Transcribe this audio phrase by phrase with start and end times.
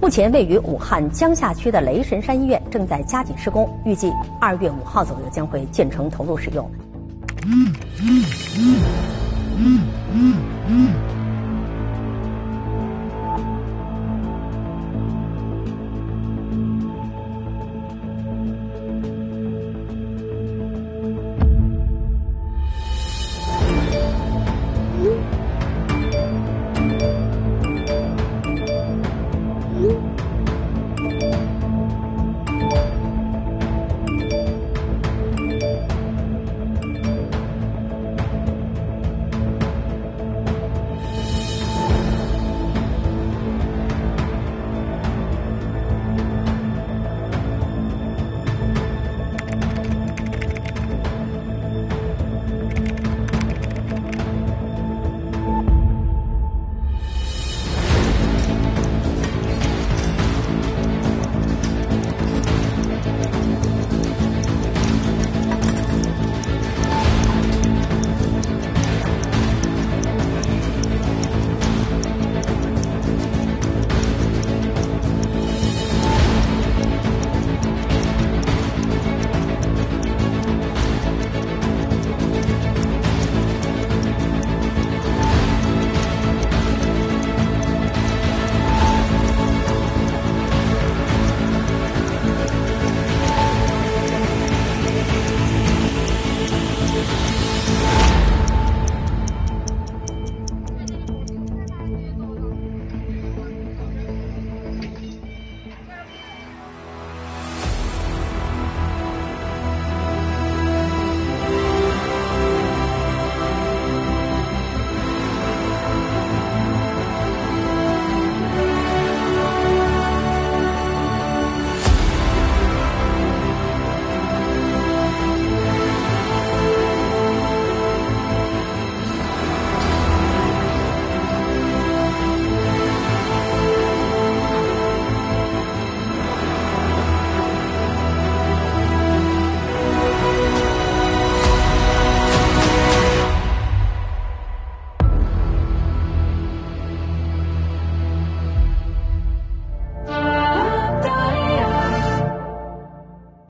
[0.00, 6.70] 目前位于武汉江夏区的雷神山医院正在加紧施工预计二月五号左右将会建成投入使用。